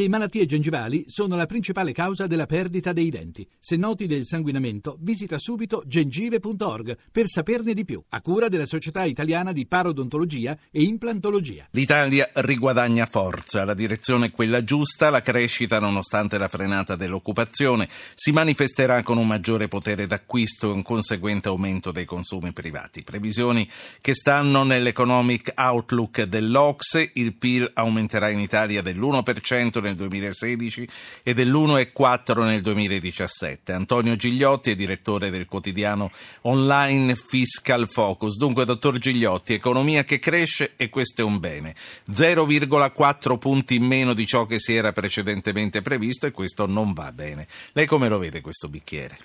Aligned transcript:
Le 0.00 0.08
malattie 0.08 0.46
gengivali 0.46 1.04
sono 1.08 1.36
la 1.36 1.44
principale 1.44 1.92
causa 1.92 2.26
della 2.26 2.46
perdita 2.46 2.94
dei 2.94 3.10
denti. 3.10 3.46
Se 3.58 3.76
noti 3.76 4.06
del 4.06 4.24
sanguinamento, 4.24 4.96
visita 4.98 5.36
subito 5.38 5.82
gengive.org 5.84 6.96
per 7.12 7.26
saperne 7.26 7.74
di 7.74 7.84
più, 7.84 8.02
a 8.08 8.22
cura 8.22 8.48
della 8.48 8.64
Società 8.64 9.04
Italiana 9.04 9.52
di 9.52 9.66
Parodontologia 9.66 10.56
e 10.70 10.84
Implantologia. 10.84 11.66
L'Italia 11.72 12.30
riguadagna 12.36 13.04
forza, 13.04 13.62
la 13.66 13.74
direzione 13.74 14.28
è 14.28 14.30
quella 14.30 14.64
giusta, 14.64 15.10
la 15.10 15.20
crescita, 15.20 15.78
nonostante 15.78 16.38
la 16.38 16.48
frenata 16.48 16.96
dell'occupazione, 16.96 17.86
si 18.14 18.32
manifesterà 18.32 19.02
con 19.02 19.18
un 19.18 19.26
maggiore 19.26 19.68
potere 19.68 20.06
d'acquisto 20.06 20.70
e 20.70 20.72
un 20.72 20.82
conseguente 20.82 21.48
aumento 21.48 21.92
dei 21.92 22.06
consumi 22.06 22.54
privati. 22.54 23.02
Previsioni 23.02 23.68
che 24.00 24.14
stanno 24.14 24.64
nell'economic 24.64 25.52
outlook 25.54 26.22
dell'Ocse, 26.22 27.10
il 27.16 27.34
PIL 27.34 27.70
aumenterà 27.74 28.30
in 28.30 28.40
Italia 28.40 28.80
dell'1% 28.80 29.88
nel 29.90 29.96
2016 29.96 30.88
e 31.22 31.34
dell'1,4 31.34 32.44
nel 32.44 32.60
2017. 32.60 33.72
Antonio 33.72 34.16
Gigliotti 34.16 34.70
è 34.70 34.74
direttore 34.74 35.30
del 35.30 35.46
quotidiano 35.46 36.10
online 36.42 37.14
Fiscal 37.14 37.88
Focus. 37.88 38.36
Dunque, 38.36 38.64
dottor 38.64 38.98
Gigliotti, 38.98 39.54
economia 39.54 40.04
che 40.04 40.18
cresce 40.18 40.72
e 40.76 40.88
questo 40.88 41.22
è 41.22 41.24
un 41.24 41.38
bene. 41.38 41.74
0,4 42.10 43.38
punti 43.38 43.74
in 43.74 43.84
meno 43.84 44.14
di 44.14 44.26
ciò 44.26 44.46
che 44.46 44.58
si 44.58 44.74
era 44.74 44.92
precedentemente 44.92 45.82
previsto 45.82 46.26
e 46.26 46.30
questo 46.30 46.66
non 46.66 46.92
va 46.92 47.12
bene. 47.12 47.46
Lei 47.72 47.86
come 47.86 48.08
lo 48.08 48.18
vede 48.18 48.40
questo 48.40 48.68
bicchiere? 48.68 49.18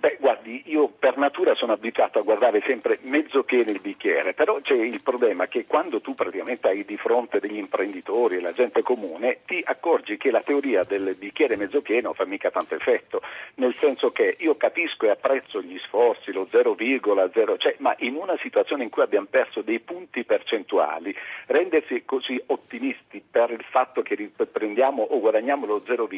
Beh, 0.00 0.18
guardi, 0.20 0.62
io 0.66 0.93
per 1.04 1.18
natura 1.18 1.54
sono 1.54 1.74
abituato 1.74 2.18
a 2.18 2.22
guardare 2.22 2.62
sempre 2.64 2.98
mezzo 3.02 3.42
pieno 3.42 3.70
il 3.70 3.80
bicchiere, 3.82 4.32
però 4.32 4.58
c'è 4.62 4.72
il 4.72 5.02
problema 5.02 5.48
che 5.48 5.66
quando 5.66 6.00
tu 6.00 6.14
praticamente 6.14 6.68
hai 6.68 6.82
di 6.86 6.96
fronte 6.96 7.40
degli 7.40 7.58
imprenditori 7.58 8.36
e 8.36 8.40
la 8.40 8.52
gente 8.52 8.80
comune, 8.80 9.40
ti 9.44 9.60
accorgi 9.62 10.16
che 10.16 10.30
la 10.30 10.40
teoria 10.40 10.82
del 10.82 11.14
bicchiere 11.18 11.56
mezzo 11.56 11.82
pieno 11.82 12.14
fa 12.14 12.24
mica 12.24 12.50
tanto 12.50 12.74
effetto, 12.74 13.20
nel 13.56 13.76
senso 13.80 14.12
che 14.12 14.38
io 14.38 14.56
capisco 14.56 15.04
e 15.04 15.10
apprezzo 15.10 15.60
gli 15.60 15.78
sforzi, 15.80 16.32
lo 16.32 16.48
0,0, 16.50 17.58
cioè, 17.58 17.74
ma 17.80 17.94
in 17.98 18.14
una 18.14 18.38
situazione 18.40 18.84
in 18.84 18.88
cui 18.88 19.02
abbiamo 19.02 19.26
perso 19.28 19.60
dei 19.60 19.80
punti 19.80 20.24
percentuali, 20.24 21.14
rendersi 21.48 22.04
così 22.06 22.42
ottimisti 22.46 23.22
per 23.30 23.50
il 23.50 23.64
fatto 23.70 24.00
che 24.00 24.14
riprendiamo 24.14 25.02
o 25.02 25.20
guadagniamo 25.20 25.66
lo 25.66 25.82
0, 25.84 26.08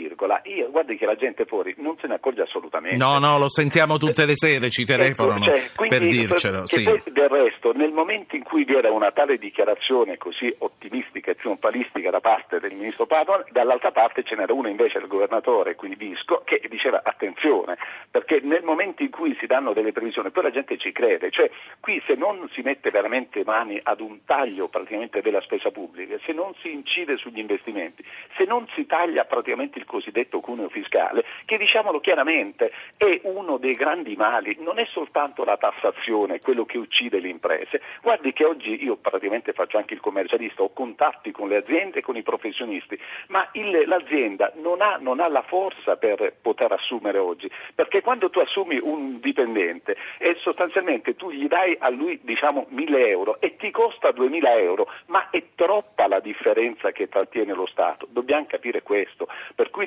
io 0.44 0.70
guardi 0.70 0.96
che 0.96 1.06
la 1.06 1.16
gente 1.16 1.44
fuori 1.44 1.74
non 1.78 1.96
se 2.00 2.06
ne 2.06 2.14
accorge 2.14 2.42
assolutamente. 2.42 2.98
No, 2.98 3.18
no, 3.18 3.36
lo 3.36 3.48
sentiamo 3.48 3.96
tutte 3.96 4.24
le 4.24 4.36
sere, 4.36 4.70
ci 4.76 4.84
telefonano 4.84 5.46
ecco, 5.46 5.86
cioè, 5.86 5.88
per 5.88 6.06
dircelo. 6.06 6.66
Sì. 6.66 6.82
Poi, 6.84 7.02
del 7.06 7.28
resto, 7.30 7.55
nel 7.72 7.92
momento 7.92 8.36
in 8.36 8.42
cui 8.42 8.64
vi 8.64 8.74
era 8.74 8.90
una 8.90 9.12
tale 9.12 9.38
dichiarazione 9.38 10.16
così 10.16 10.54
ottimistica 10.58 11.30
e 11.30 11.36
trionfalistica 11.36 12.10
da 12.10 12.20
parte 12.20 12.60
del 12.60 12.74
ministro 12.74 13.06
Padoan, 13.06 13.44
dall'altra 13.50 13.92
parte 13.92 14.22
ce 14.22 14.34
n'era 14.34 14.52
una 14.52 14.68
invece 14.68 14.98
del 14.98 15.08
governatore, 15.08 15.74
quindi 15.74 15.96
Visco, 15.96 16.42
che 16.44 16.60
diceva 16.68 17.00
attenzione, 17.04 17.76
perché 18.10 18.40
nel 18.42 18.62
momento 18.62 19.02
in 19.02 19.10
cui 19.10 19.36
si 19.38 19.46
danno 19.46 19.72
delle 19.72 19.92
previsioni, 19.92 20.30
poi 20.30 20.44
la 20.44 20.50
gente 20.50 20.76
ci 20.78 20.92
crede, 20.92 21.30
cioè 21.30 21.50
qui 21.80 22.02
se 22.06 22.14
non 22.14 22.48
si 22.52 22.62
mette 22.62 22.90
veramente 22.90 23.42
mani 23.44 23.80
ad 23.82 24.00
un 24.00 24.24
taglio 24.24 24.68
praticamente 24.68 25.20
della 25.20 25.40
spesa 25.40 25.70
pubblica, 25.70 26.18
se 26.24 26.32
non 26.32 26.54
si 26.60 26.72
incide 26.72 27.16
sugli 27.16 27.38
investimenti, 27.38 28.04
se 28.36 28.44
non 28.44 28.66
si 28.74 28.86
taglia 28.86 29.24
praticamente 29.24 29.78
il 29.78 29.84
cosiddetto 29.84 30.40
cuneo 30.40 30.68
fiscale, 30.68 31.24
che 31.44 31.56
diciamolo 31.56 32.00
chiaramente 32.00 32.70
è 32.96 33.20
uno 33.22 33.56
dei 33.56 33.74
grandi 33.74 34.14
mali 34.16 34.56
non 34.60 34.78
è 34.78 34.86
soltanto 34.86 35.44
la 35.44 35.56
tassazione, 35.56 36.40
quello 36.40 36.64
che 36.64 36.78
uccide 36.78 37.20
le 37.20 37.28
imprese. 37.28 37.55
Guardi 38.02 38.32
che 38.32 38.44
oggi 38.44 38.82
io 38.82 38.96
praticamente 38.96 39.52
faccio 39.52 39.78
anche 39.78 39.94
il 39.94 40.00
commercialista, 40.00 40.62
ho 40.62 40.72
contatti 40.72 41.30
con 41.30 41.48
le 41.48 41.56
aziende 41.56 41.98
e 41.98 42.02
con 42.02 42.16
i 42.16 42.22
professionisti, 42.22 42.98
ma 43.28 43.48
il, 43.52 43.84
l'azienda 43.86 44.52
non 44.56 44.80
ha, 44.80 44.98
non 45.00 45.20
ha, 45.20 45.28
la 45.28 45.42
forza 45.42 45.96
per 45.96 46.34
poter 46.40 46.72
assumere 46.72 47.18
oggi, 47.18 47.50
perché 47.74 48.00
quando 48.00 48.30
tu 48.30 48.38
assumi 48.40 48.78
un 48.80 49.20
dipendente 49.20 49.96
e 50.18 50.36
sostanzialmente 50.40 51.16
tu 51.16 51.30
gli 51.30 51.46
dai 51.48 51.76
a 51.78 51.90
lui 51.90 52.20
diciamo 52.22 52.66
1000 52.68 53.08
euro 53.08 53.40
e 53.40 53.56
ti 53.56 53.70
costa 53.70 54.12
2000 54.12 54.58
euro, 54.58 54.88
ma 55.06 55.30
è 55.30 55.42
troppa 55.54 56.06
la 56.06 56.20
differenza 56.20 56.92
che 56.92 57.08
trattiene 57.08 57.52
lo 57.52 57.66
Stato, 57.66 58.06
dobbiamo 58.10 58.46
capire 58.46 58.82
questo, 58.82 59.28
per 59.54 59.70
cui 59.70 59.86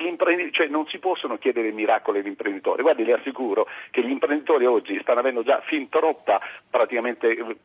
cioè 0.52 0.66
non 0.66 0.86
si 0.86 0.98
possono 0.98 1.38
chiedere 1.38 1.72
miracoli 1.72 2.18
agli 2.18 2.26
guardi 2.82 3.04
le 3.04 3.12
assicuro 3.12 3.66
che 3.90 4.02
gli 4.02 4.10
imprenditori 4.10 4.66
oggi 4.66 4.98
stanno 5.00 5.20
avendo 5.20 5.42
già 5.42 5.60
fin 5.66 5.88
troppa 5.88 6.40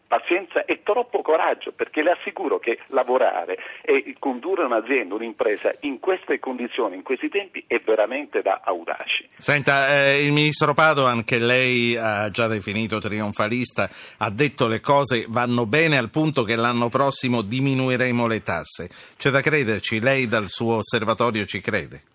pazienza 0.07 0.65
e 0.65 0.81
troppo 0.83 1.21
coraggio, 1.21 1.71
perché 1.71 2.01
le 2.01 2.11
assicuro 2.11 2.59
che 2.59 2.79
lavorare 2.87 3.57
e 3.81 4.15
condurre 4.19 4.63
un'azienda, 4.63 5.15
un'impresa 5.15 5.73
in 5.81 5.99
queste 5.99 6.39
condizioni, 6.39 6.95
in 6.95 7.03
questi 7.03 7.29
tempi, 7.29 7.63
è 7.67 7.81
veramente 7.83 8.41
da 8.41 8.61
audaci. 8.63 9.29
Senta, 9.35 9.89
eh, 9.89 10.25
il 10.25 10.31
ministro 10.31 10.73
Padoan, 10.73 11.23
che 11.23 11.39
lei 11.39 11.95
ha 11.95 12.29
già 12.29 12.47
definito 12.47 12.99
trionfalista, 12.99 13.89
ha 14.17 14.29
detto 14.29 14.67
le 14.67 14.79
cose 14.79 15.25
vanno 15.27 15.65
bene 15.65 15.97
al 15.97 16.09
punto 16.09 16.43
che 16.43 16.55
l'anno 16.55 16.89
prossimo 16.89 17.41
diminuiremo 17.41 18.27
le 18.27 18.41
tasse. 18.41 18.89
C'è 19.17 19.29
da 19.29 19.41
crederci, 19.41 19.99
lei 19.99 20.27
dal 20.27 20.49
suo 20.49 20.77
osservatorio 20.77 21.45
ci 21.45 21.59
crede? 21.59 22.13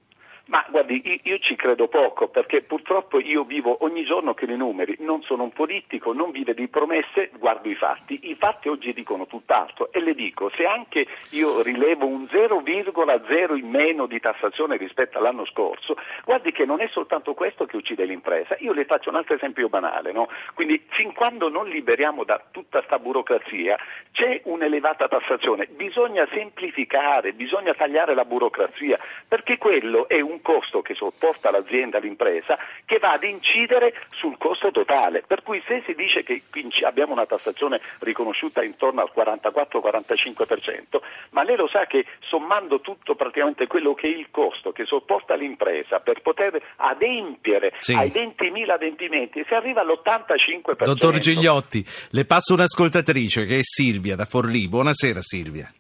Ma 0.51 0.67
guardi, 0.69 1.21
io 1.23 1.39
ci 1.39 1.55
credo 1.55 1.87
poco 1.87 2.27
perché 2.27 2.63
purtroppo 2.63 3.21
io 3.21 3.45
vivo 3.45 3.85
ogni 3.85 4.03
giorno 4.03 4.35
che 4.35 4.47
nei 4.47 4.57
numeri, 4.57 4.97
non 4.99 5.23
sono 5.23 5.45
un 5.45 5.53
politico, 5.53 6.13
non 6.13 6.33
vive 6.33 6.55
di 6.55 6.67
promesse, 6.67 7.31
guardo 7.39 7.69
i 7.69 7.77
fatti. 7.77 8.19
I 8.31 8.35
fatti 8.35 8.69
oggi 8.69 8.93
dicono 8.93 9.29
tutt'altro 9.29 9.93
e 9.93 10.01
le 10.01 10.13
dico, 10.13 10.51
se 10.57 10.67
anche 10.67 11.07
io 11.31 11.63
rilevo 11.63 12.05
un 12.05 12.25
0,0 12.25 13.57
in 13.57 13.69
meno 13.69 14.07
di 14.07 14.19
tassazione 14.19 14.77
rispetto 14.77 15.19
all'anno 15.19 15.47
scorso, 15.47 15.97
guardi 16.25 16.51
che 16.51 16.65
non 16.65 16.81
è 16.81 16.89
soltanto 16.89 17.33
questo 17.35 17.65
che 17.67 17.77
uccide 17.77 18.05
l'impresa. 18.05 18.57
Io 18.59 18.73
le 18.73 18.87
faccio 18.87 19.11
un 19.11 19.17
altro 19.17 19.37
esempio 19.37 19.69
banale, 19.69 20.11
no? 20.11 20.27
Quindi 20.55 20.85
fin 20.89 21.13
quando 21.13 21.49
non 21.49 21.69
liberiamo 21.69 22.25
da 22.25 22.43
tutta 22.51 22.79
questa 22.79 22.99
burocrazia 22.99 23.79
c'è 24.13 24.41
un'elevata 24.45 25.09
tassazione, 25.09 25.67
bisogna 25.67 26.27
semplificare, 26.33 27.33
bisogna 27.33 27.73
tagliare 27.75 28.15
la 28.15 28.25
burocrazia, 28.25 28.99
perché 29.27 29.57
quello 29.57 30.09
è 30.09 30.21
un 30.21 30.43
costo 30.43 30.83
che 30.83 30.95
sopporta 30.95 31.51
l'azienda, 31.51 31.99
l'impresa, 31.99 32.59
che 32.85 32.99
va 32.99 33.13
ad 33.13 33.23
incidere 33.23 33.95
sul 34.11 34.37
costo 34.37 34.71
totale. 34.71 35.23
Per 35.27 35.43
cui 35.43 35.63
se 35.67 35.83
si 35.87 35.95
dice 35.95 36.23
che 36.23 36.43
abbiamo 36.85 37.13
una 37.13 37.27
tassazione 37.27 37.81
riconosciuta 38.01 38.63
intorno 38.63 39.01
al 39.01 39.11
44-45%, 39.15 41.01
ma 41.31 41.43
lei 41.43 41.57
lo 41.57 41.69
sa 41.69 41.87
che 41.87 42.05
sommando 42.21 42.81
tutto 42.81 43.15
praticamente 43.15 43.67
quello 43.67 43.95
che 43.95 44.09
è 44.09 44.11
il 44.17 44.27
costo 44.31 44.73
che 44.73 44.85
sopporta 44.85 45.35
l'impresa 45.35 46.01
per 46.01 46.21
poter 46.21 46.61
adempiere 46.77 47.73
sì. 47.79 47.95
ai 47.95 48.09
20.000 48.09 48.71
adempimenti, 48.71 49.45
si 49.47 49.55
arriva 49.55 49.81
all'85%. 49.81 50.85
Dottor 50.85 51.19
Gigliotti, 51.19 51.85
le 52.11 52.25
passo 52.25 52.55
un'ascoltatrice 52.55 53.45
che 53.45 53.59
è 53.59 53.63
Silvia 53.63 54.00
da 54.01 54.25
Forlì. 54.25 54.69
Buonasera 54.69 55.21
Silvia. 55.21 55.71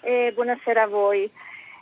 Eh, 0.00 0.32
buonasera 0.34 0.82
a 0.82 0.86
voi. 0.86 1.30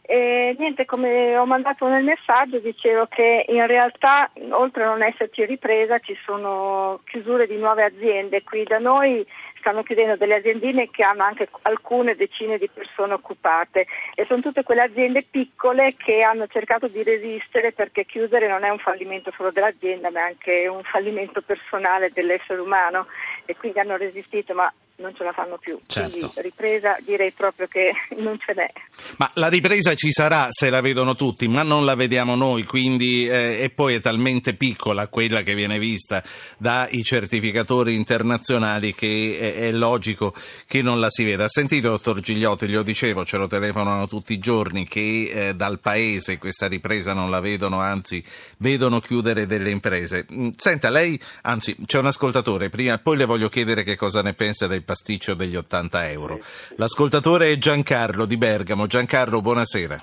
E 0.03 0.56
niente, 0.59 0.87
come 0.87 1.37
ho 1.37 1.47
mandato 1.47 1.87
nel 1.87 2.03
messaggio, 2.03 2.59
dicevo 2.59 3.06
che 3.06 3.44
in 3.47 3.65
realtà 3.66 4.31
oltre 4.50 4.82
a 4.82 4.88
non 4.88 5.03
esserci 5.03 5.44
ripresa 5.44 6.00
ci 6.00 6.16
sono 6.25 7.00
chiusure 7.04 7.47
di 7.47 7.56
nuove 7.56 7.84
aziende. 7.84 8.43
Qui 8.43 8.65
da 8.65 8.78
noi 8.78 9.25
stanno 9.60 9.82
chiudendo 9.82 10.16
delle 10.16 10.37
aziendine 10.37 10.91
che 10.91 11.04
hanno 11.04 11.22
anche 11.22 11.48
alcune 11.62 12.16
decine 12.16 12.59
di 12.59 12.69
persone 12.69 13.12
occupate 13.12 13.87
e 14.15 14.25
sono 14.27 14.41
tutte 14.41 14.65
quelle 14.65 14.82
aziende 14.82 15.25
piccole 15.31 15.94
che 15.97 16.21
hanno 16.21 16.47
cercato 16.48 16.88
di 16.88 17.03
resistere 17.03 17.72
perché 17.72 18.04
chiudere 18.04 18.48
non 18.48 18.65
è 18.65 18.71
un 18.71 18.78
fallimento 18.78 19.31
solo 19.37 19.53
dell'azienda 19.53 20.10
ma 20.10 20.21
è 20.21 20.28
anche 20.31 20.66
un 20.66 20.82
fallimento 20.82 21.42
personale 21.42 22.10
dell'essere 22.12 22.60
umano 22.60 23.06
e 23.44 23.54
quindi 23.54 23.78
hanno 23.78 23.97
resistito 23.97 24.54
ma 24.54 24.72
non 25.00 25.15
ce 25.16 25.25
la 25.25 25.33
fanno 25.33 25.59
più. 25.59 25.78
Certo. 25.87 26.11
Quindi 26.11 26.33
ripresa 26.37 26.97
direi 27.05 27.33
proprio 27.33 27.66
che 27.66 27.93
non 28.16 28.38
ce 28.38 28.53
n'è. 28.55 28.71
Ma 29.16 29.31
la 29.34 29.49
ripresa 29.49 29.94
ci 29.94 30.12
sarà 30.12 30.49
se 30.50 30.71
la 30.71 30.81
vedono 30.81 31.15
tutti, 31.15 31.49
ma 31.49 31.62
non 31.62 31.84
la 31.84 31.95
vediamo 31.95 32.34
noi, 32.34 32.65
quindi 32.65 33.27
eh, 33.27 33.63
e 33.63 33.71
poi 33.71 33.95
è 33.95 34.01
talmente 34.01 34.54
piccola 34.54 35.09
quella 35.09 35.42
che 35.42 35.54
viene 35.54 35.78
vista 35.78 36.22
dai 36.59 37.03
certificatori 37.03 37.95
internazionali 37.95 38.95
che 38.95 39.39
è, 39.39 39.54
è 39.69 39.72
logico 39.72 40.34
che 40.66 40.83
non 40.83 41.01
la 41.01 41.10
si 41.10 41.25
veda. 41.25 41.45
Ha 41.45 41.48
sentito, 41.48 41.89
dottor 41.89 42.21
Gigliotti, 42.21 42.66
glielo 42.66 42.83
dicevo, 42.83 43.25
ce 43.25 43.36
lo 43.36 43.47
telefonano 43.47 44.07
tutti 44.07 44.33
i 44.33 44.39
giorni, 44.39 44.86
che 44.86 45.30
eh, 45.33 45.54
dal 45.54 45.80
paese 45.80 46.39
questa 46.39 46.69
ripresa 46.69 47.13
non 47.13 47.30
la 47.30 47.41
vedono, 47.41 47.80
anzi 47.80 48.22
vedono 48.59 49.01
chiudere 49.01 49.47
delle 49.47 49.71
imprese. 49.71 50.27
Mm, 50.33 50.51
senta, 50.57 50.91
lei, 50.91 51.19
anzi 51.42 51.77
c'è 51.84 51.98
un 51.98 52.07
ascoltatore, 52.07 52.69
prima, 52.69 52.98
poi 52.98 53.16
le 53.16 53.25
voglio 53.25 53.48
chiedere 53.48 53.83
che 53.83 53.97
cosa 53.97 54.22
ne 54.22 54.34
pensa 54.34 54.66
del 54.66 54.84
pasticcio 54.91 55.34
degli 55.34 55.54
80 55.54 56.10
euro. 56.10 56.41
L'ascoltatore 56.75 57.53
è 57.53 57.59
Giancarlo 57.59 58.27
di 58.27 58.37
Bergamo. 58.37 58.89
Giancarlo, 58.89 59.41
buonasera. 59.41 60.03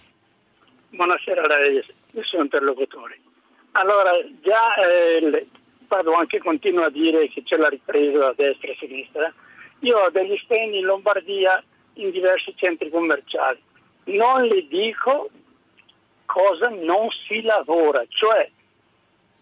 Buonasera 0.92 1.44
a 1.44 1.48
lei, 1.48 1.84
il 2.12 2.24
suo 2.24 2.42
interlocutore. 2.42 3.20
Allora, 3.74 4.12
già 4.42 4.76
eh, 4.76 5.46
Pado 5.88 6.14
anche 6.14 6.40
continua 6.40 6.86
a 6.86 6.90
dire 6.90 7.28
che 7.28 7.44
c'è 7.44 7.58
la 7.58 7.68
ripresa 7.68 8.30
a 8.30 8.34
destra 8.34 8.70
e 8.70 8.72
a 8.72 8.76
sinistra. 8.80 9.34
Io 9.80 9.98
ho 9.98 10.10
degli 10.10 10.38
stand 10.46 10.74
in 10.74 10.86
Lombardia 10.86 11.62
in 11.96 12.12
diversi 12.12 12.54
centri 12.56 12.90
commerciali. 12.90 13.60
Non 14.06 14.44
le 14.44 14.68
dico 14.68 15.30
cosa 16.26 16.70
non 16.70 17.10
si 17.28 17.42
lavora, 17.42 18.06
cioè 18.08 18.50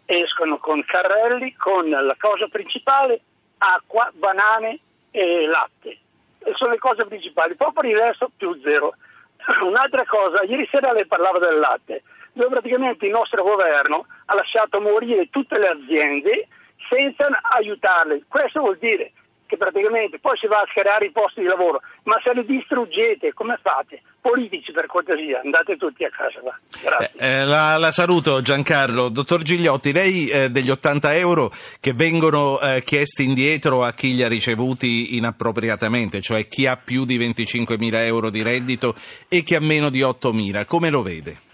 escono 0.06 0.58
con 0.58 0.84
carrelli, 0.86 1.54
con 1.54 1.88
la 1.88 2.16
cosa 2.18 2.48
principale, 2.48 3.22
acqua, 3.60 4.12
banane 4.16 4.80
e 5.16 5.48
latte. 5.48 5.98
E 6.40 6.52
sono 6.56 6.72
le 6.72 6.78
cose 6.78 7.06
principali, 7.06 7.56
poi 7.56 7.72
per 7.72 7.86
il 7.86 7.98
resto 7.98 8.30
più 8.36 8.60
zero. 8.62 8.96
Un'altra 9.64 10.06
cosa, 10.06 10.44
ieri 10.44 10.68
sera 10.70 10.92
lei 10.92 11.06
parlava 11.06 11.40
del 11.40 11.58
latte, 11.58 12.04
dove 12.34 12.50
praticamente 12.50 13.06
il 13.06 13.12
nostro 13.12 13.42
governo 13.42 14.06
ha 14.26 14.36
lasciato 14.36 14.82
morire 14.82 15.30
tutte 15.30 15.58
le 15.58 15.70
aziende 15.70 16.48
senza 16.90 17.28
aiutarle. 17.42 18.24
Questo 18.28 18.60
vuol 18.60 18.78
dire 18.78 19.14
che 19.46 19.58
praticamente 19.58 20.20
poi 20.20 20.38
si 20.38 20.48
va 20.48 20.58
a 20.58 20.68
creare 20.72 21.06
i 21.06 21.12
posti 21.12 21.42
di 21.42 21.48
lavoro, 21.48 21.82
ma 22.04 22.20
se 22.24 22.34
li 22.34 22.46
distruggete 22.46 23.34
come 23.34 23.58
fate? 23.62 24.02
Politici 24.20 24.72
per 24.72 24.88
cortesia, 24.88 25.42
andate 25.44 25.78
tutti 25.78 26.04
a 26.04 26.10
casa. 26.10 26.40
Grazie. 26.82 27.12
Eh, 27.18 27.42
eh, 27.42 27.46
la, 27.46 27.78
la, 27.78 27.92
saluto 27.92 28.42
Giancarlo. 28.42 29.10
Dottor 29.10 29.44
Gigliotti, 29.44 29.94
lei 29.94 30.28
eh, 30.28 30.50
degli 30.50 30.72
80 30.72 31.16
euro 31.16 31.52
che 31.80 31.94
vengono 31.94 32.60
eh, 32.60 32.82
chiesti 32.84 33.24
indietro 33.24 33.84
a 33.84 33.94
chi 33.94 34.16
li 34.16 34.24
ha 34.24 34.28
ricevuti 34.28 35.16
inappropriatamente, 35.16 36.22
cioè 36.22 36.48
chi 36.48 36.66
ha 36.66 36.76
più 36.76 37.06
di 37.06 37.18
25 37.18 37.78
mila 37.78 38.04
euro 38.04 38.32
di 38.32 38.42
reddito 38.42 38.96
e 39.30 39.44
chi 39.44 39.54
ha 39.54 39.62
meno 39.62 39.90
di 39.90 40.02
8 40.02 40.34
mila, 40.34 40.66
come 40.66 40.90
lo 40.90 41.04
vede? 41.04 41.45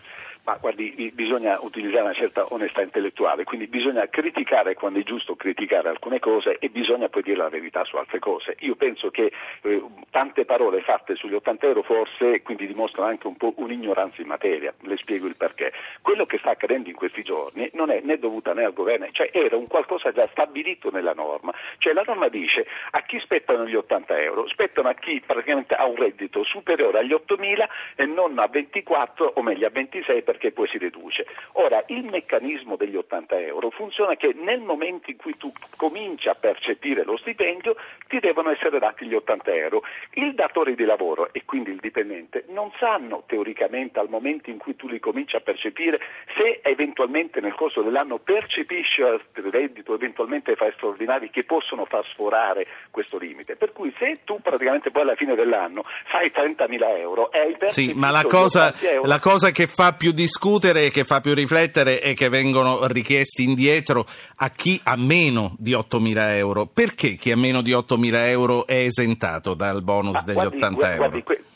Ma 0.43 0.57
guardi, 0.59 1.11
bisogna 1.13 1.59
utilizzare 1.61 2.01
una 2.01 2.13
certa 2.13 2.45
onestà 2.49 2.81
intellettuale, 2.81 3.43
quindi 3.43 3.67
bisogna 3.67 4.07
criticare 4.09 4.73
quando 4.73 4.99
è 4.99 5.03
giusto 5.03 5.35
criticare 5.35 5.87
alcune 5.87 6.17
cose 6.17 6.57
e 6.57 6.69
bisogna 6.69 7.09
poi 7.09 7.21
dire 7.21 7.37
la 7.37 7.49
verità 7.49 7.83
su 7.83 7.95
altre 7.97 8.17
cose. 8.17 8.55
Io 8.61 8.75
penso 8.75 9.11
che 9.11 9.31
eh, 9.61 9.83
tante 10.09 10.45
parole 10.45 10.81
fatte 10.81 11.13
sugli 11.13 11.35
80 11.35 11.67
euro 11.67 11.83
forse 11.83 12.41
quindi 12.41 12.65
dimostrano 12.65 13.07
anche 13.07 13.27
un 13.27 13.37
po' 13.37 13.53
un'ignoranza 13.57 14.21
in 14.21 14.27
materia, 14.27 14.73
le 14.81 14.97
spiego 14.97 15.27
il 15.27 15.35
perché. 15.35 15.73
Quello 16.01 16.25
che 16.25 16.39
sta 16.39 16.49
accadendo 16.49 16.89
in 16.89 16.95
questi 16.95 17.21
giorni 17.21 17.69
non 17.73 17.91
è 17.91 18.01
né 18.03 18.17
dovuta 18.17 18.53
né 18.53 18.63
al 18.63 18.73
governo, 18.73 19.07
cioè 19.11 19.29
era 19.31 19.57
un 19.57 19.67
qualcosa 19.67 20.11
già 20.11 20.27
stabilito 20.31 20.89
nella 20.89 21.13
norma, 21.13 21.53
cioè 21.77 21.93
la 21.93 22.03
norma 22.03 22.29
dice 22.29 22.65
a 22.89 23.03
chi 23.03 23.19
spettano 23.19 23.67
gli 23.67 23.75
80 23.75 24.19
euro, 24.19 24.47
spettano 24.47 24.89
a 24.89 24.95
chi 24.95 25.21
praticamente 25.23 25.75
ha 25.75 25.85
un 25.85 25.95
reddito 25.95 26.43
superiore 26.43 26.97
agli 26.97 27.13
8 27.13 27.35
mila 27.37 27.69
e 27.95 28.05
non 28.27 28.37
a 28.37 28.47
24 28.47 29.33
o 29.35 29.41
meglio 29.41 29.67
a 29.67 29.71
26 29.71 30.21
perché 30.21 30.51
poi 30.51 30.67
si 30.67 30.77
deduce. 30.77 31.25
Ora, 31.53 31.83
il 31.87 32.05
meccanismo 32.05 32.75
degli 32.75 32.95
80 32.95 33.39
euro 33.39 33.69
funziona 33.71 34.15
che 34.15 34.33
nel 34.33 34.59
momento 34.59 35.09
in 35.09 35.17
cui 35.17 35.35
tu 35.37 35.51
cominci 35.75 36.27
a 36.29 36.35
percepire 36.35 37.03
lo 37.03 37.17
stipendio 37.17 37.75
ti 38.07 38.19
devono 38.19 38.51
essere 38.51 38.77
dati 38.79 39.05
gli 39.05 39.15
80 39.15 39.53
euro. 39.53 39.83
Il 40.13 40.35
datore 40.35 40.75
di 40.75 40.85
lavoro 40.85 41.29
e 41.31 41.43
quindi 41.45 41.71
il 41.71 41.79
dipendente 41.79 42.45
non 42.49 42.71
sanno 42.77 43.23
teoricamente 43.25 43.99
al 43.99 44.09
momento 44.09 44.49
in 44.49 44.57
cui 44.57 44.75
tu 44.75 44.87
li 44.87 44.99
cominci 44.99 45.35
a 45.35 45.39
percepire 45.39 45.99
se 46.37 46.59
eventualmente 46.63 47.39
nel 47.41 47.55
corso 47.55 47.81
dell'anno 47.81 48.19
percepisci 48.19 49.01
altri 49.01 49.49
reddito, 49.49 49.95
eventualmente 49.95 50.55
fai 50.55 50.71
straordinari 50.75 51.29
che 51.29 51.43
possono 51.43 51.85
far 51.85 52.05
sforare 52.11 52.67
questo 52.91 53.17
limite. 53.17 53.55
Per 53.55 53.71
cui 53.71 53.93
se 53.97 54.19
tu 54.25 54.39
praticamente 54.41 54.91
poi 54.91 55.01
alla 55.01 55.15
fine 55.15 55.33
dell'anno 55.35 55.83
fai 56.05 56.31
30.000 56.33 56.97
euro 56.97 57.31
e 57.31 57.39
hai 57.39 57.57
perso 57.57 57.79
sì, 57.81 57.93
ma 57.93 58.10
la 58.11 58.23
cosa, 58.25 58.73
la 59.03 59.19
cosa 59.19 59.51
che 59.51 59.67
fa 59.67 59.93
più 59.93 60.11
discutere, 60.11 60.89
che 60.89 61.03
fa 61.03 61.21
più 61.21 61.33
riflettere 61.33 61.99
è 61.99 62.13
che 62.13 62.29
vengono 62.29 62.85
richiesti 62.87 63.43
indietro 63.43 64.05
a 64.37 64.49
chi 64.49 64.79
ha 64.83 64.95
meno 64.95 65.55
di 65.57 65.71
8.000 65.71 66.35
euro. 66.35 66.65
Perché 66.67 67.15
chi 67.15 67.31
ha 67.31 67.37
meno 67.37 67.61
di 67.61 67.71
8.000 67.71 68.15
euro 68.27 68.67
è 68.67 68.75
esentato 68.75 69.53
dal 69.53 69.81
bonus 69.81 70.13
ma 70.13 70.21
degli 70.21 70.35
guardi, 70.35 70.55
80 70.57 70.75
guardi, 70.75 70.95
euro? 70.95 71.09
Guardi, 71.09 71.49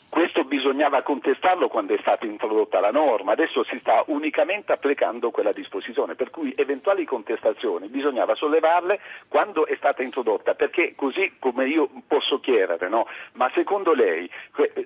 bisognava 0.66 1.02
contestarlo 1.02 1.68
quando 1.68 1.94
è 1.94 1.98
stata 2.00 2.26
introdotta 2.26 2.80
la 2.80 2.90
norma, 2.90 3.32
adesso 3.32 3.62
si 3.64 3.78
sta 3.78 4.02
unicamente 4.08 4.72
applicando 4.72 5.30
quella 5.30 5.52
disposizione, 5.52 6.16
per 6.16 6.30
cui 6.30 6.52
eventuali 6.56 7.04
contestazioni 7.04 7.86
bisognava 7.86 8.34
sollevarle 8.34 8.98
quando 9.28 9.66
è 9.66 9.76
stata 9.76 10.02
introdotta, 10.02 10.54
perché 10.54 10.94
così 10.96 11.34
come 11.38 11.68
io 11.68 11.88
posso 12.08 12.40
chiedere, 12.40 12.88
no? 12.88 13.06
ma 13.34 13.48
secondo 13.54 13.94
lei 13.94 14.28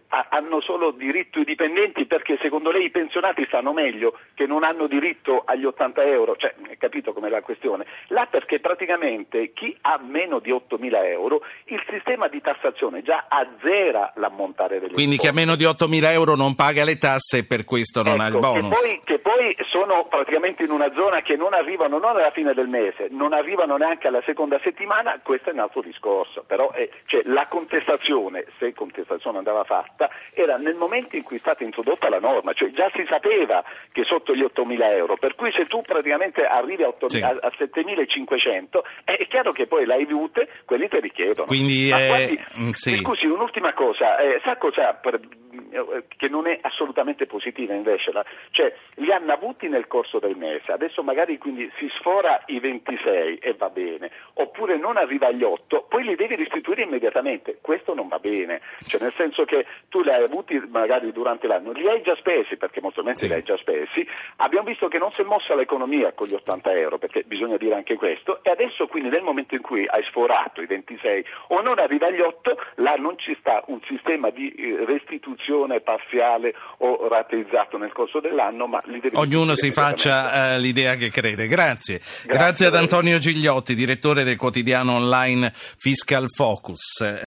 hanno 0.08 0.60
solo 0.60 0.90
diritto 0.90 1.40
i 1.40 1.44
dipendenti 1.44 2.04
perché 2.04 2.38
secondo 2.42 2.70
lei 2.70 2.84
i 2.84 2.90
pensionati 2.90 3.44
stanno 3.46 3.72
meglio 3.72 4.18
che 4.34 4.46
non 4.46 4.64
hanno 4.64 4.86
diritto 4.86 5.42
agli 5.46 5.64
80 5.64 6.02
euro? 6.04 6.36
Cioè, 6.36 6.54
capito 6.78 7.14
com'è 7.14 7.30
la 7.30 7.40
questione? 7.40 7.86
Là 8.08 8.26
perché 8.26 8.60
praticamente 8.60 9.52
chi 9.54 9.74
ha 9.80 9.98
meno 10.02 10.40
di 10.40 10.50
8 10.50 10.76
mila 10.76 11.06
euro 11.06 11.40
il 11.66 11.82
sistema 11.88 12.28
di 12.28 12.40
tassazione 12.42 13.02
già 13.02 13.26
azzera 13.28 14.12
l'ammontare 14.16 14.78
delle 14.78 14.92
Quindi 14.92 15.16
chi 15.16 15.26
ha 15.26 15.32
meno 15.32 15.56
di 15.56 15.64
8.000 15.70 16.12
euro 16.12 16.34
non 16.36 16.54
paga 16.54 16.84
le 16.84 16.98
tasse 16.98 17.38
e 17.38 17.44
per 17.44 17.64
questo 17.64 18.02
non 18.02 18.20
ecco, 18.20 18.22
ha 18.22 18.26
il 18.28 18.38
bonus. 18.38 18.68
Che 18.68 18.68
poi, 18.68 19.00
che 19.04 19.18
poi, 19.18 19.56
sono 19.70 20.06
praticamente 20.08 20.64
in 20.64 20.70
una 20.70 20.92
zona 20.94 21.22
che 21.22 21.36
non 21.36 21.54
arrivano 21.54 21.98
non 21.98 22.16
alla 22.16 22.30
fine 22.30 22.54
del 22.54 22.68
mese, 22.68 23.08
non 23.10 23.32
arrivano 23.32 23.76
neanche 23.76 24.08
alla 24.08 24.22
seconda 24.24 24.60
settimana, 24.62 25.18
questo 25.22 25.50
è 25.50 25.52
un 25.52 25.60
altro 25.60 25.80
discorso. 25.82 26.44
Però 26.46 26.72
eh, 26.74 26.90
cioè, 27.06 27.22
la 27.24 27.46
contestazione, 27.48 28.44
se 28.58 28.72
contestazione 28.74 29.38
andava 29.38 29.64
fatta, 29.64 30.10
era 30.32 30.56
nel 30.56 30.74
momento 30.74 31.16
in 31.16 31.22
cui 31.22 31.36
è 31.36 31.40
stata 31.40 31.64
introdotta 31.64 32.08
la 32.08 32.18
norma, 32.18 32.52
cioè 32.52 32.70
già 32.70 32.90
si 32.94 33.04
sapeva 33.08 33.64
che 33.92 34.04
sotto 34.04 34.34
gli 34.34 34.42
8.000 34.42 34.82
euro, 34.96 35.16
per 35.16 35.34
cui 35.34 35.50
se 35.52 35.66
tu 35.66 35.82
praticamente 35.82 36.44
arrivi 36.44 36.82
a, 36.82 36.88
8, 36.88 37.08
sì. 37.08 37.20
a, 37.20 37.28
a 37.28 37.52
7.500 37.58 38.80
è 39.04 39.26
chiaro 39.28 39.52
che 39.52 39.66
poi 39.66 39.86
l'hai 39.86 40.02
avute, 40.02 40.48
quelli 40.64 40.88
ti 40.88 41.00
richiedono. 41.00 41.46
Quindi, 41.46 41.90
eh, 41.90 42.06
quanti, 42.06 42.38
mm, 42.60 42.70
sì. 42.72 42.96
Scusi, 42.96 43.26
un'ultima 43.26 43.72
cosa, 43.72 44.18
eh, 44.18 44.40
sa 44.44 44.56
cosa... 44.56 44.94
Per, 44.94 45.14
eh, 45.14 45.59
che 46.16 46.28
non 46.28 46.46
è 46.46 46.58
assolutamente 46.62 47.26
positiva 47.26 47.74
invece, 47.74 48.12
la, 48.12 48.24
cioè 48.50 48.74
li 48.96 49.12
hanno 49.12 49.32
avuti 49.32 49.68
nel 49.68 49.86
corso 49.86 50.18
del 50.18 50.36
mese, 50.36 50.72
adesso 50.72 51.02
magari 51.02 51.38
quindi 51.38 51.70
si 51.78 51.88
sfora 51.98 52.42
i 52.46 52.58
26 52.60 53.38
e 53.38 53.54
va 53.54 53.70
bene, 53.70 54.10
oppure 54.34 54.76
non 54.76 54.96
arriva 54.96 55.28
agli 55.28 55.42
8, 55.42 55.86
poi 55.88 56.04
li 56.04 56.16
devi 56.16 56.36
restituire 56.36 56.82
immediatamente, 56.82 57.58
questo 57.60 57.94
non 57.94 58.08
va 58.08 58.18
bene, 58.18 58.60
cioè 58.86 59.00
nel 59.00 59.14
senso 59.16 59.44
che 59.44 59.66
tu 59.88 60.02
li 60.02 60.10
hai 60.10 60.22
avuti 60.22 60.60
magari 60.68 61.12
durante 61.12 61.46
l'anno, 61.46 61.72
li 61.72 61.88
hai 61.88 62.02
già 62.02 62.16
spesi 62.16 62.56
perché 62.56 62.80
molto 62.80 63.02
sì. 63.14 63.26
li 63.26 63.34
hai 63.34 63.42
già 63.42 63.56
spesi, 63.56 64.06
abbiamo 64.36 64.66
visto 64.66 64.88
che 64.88 64.98
non 64.98 65.12
si 65.12 65.20
è 65.20 65.24
mossa 65.24 65.54
l'economia 65.54 66.12
con 66.12 66.26
gli 66.26 66.34
80 66.34 66.72
euro, 66.72 66.98
perché 66.98 67.22
bisogna 67.22 67.56
dire 67.56 67.74
anche 67.74 67.96
questo, 67.96 68.42
e 68.42 68.50
adesso 68.50 68.86
quindi 68.86 69.08
nel 69.08 69.22
momento 69.22 69.54
in 69.54 69.62
cui 69.62 69.86
hai 69.86 70.02
sforato 70.04 70.60
i 70.60 70.66
26 70.66 71.24
o 71.48 71.60
non 71.60 71.78
arriva 71.78 72.06
agli 72.06 72.20
8, 72.20 72.56
là 72.76 72.94
non 72.94 73.18
ci 73.18 73.36
sta 73.38 73.62
un 73.66 73.80
sistema 73.86 74.30
di 74.30 74.52
eh, 74.52 74.84
restituzione 75.60 75.80
parziale 75.80 76.54
o 76.78 77.08
rateizzato 77.08 77.76
nel 77.76 77.92
corso 77.92 78.20
dell'anno, 78.20 78.66
ma 78.66 78.78
ognuno 79.14 79.54
si 79.54 79.70
faccia 79.70 80.54
uh, 80.54 80.58
l'idea 80.60 80.94
che 80.94 81.10
crede. 81.10 81.46
Grazie. 81.46 81.98
Grazie, 81.98 82.26
Grazie 82.26 82.66
ad 82.66 82.76
Antonio 82.76 83.18
Gigliotti, 83.18 83.74
direttore 83.74 84.24
del 84.24 84.36
quotidiano 84.36 84.94
online 84.94 85.52
Fiscal 85.54 86.26
Focus. 86.28 87.18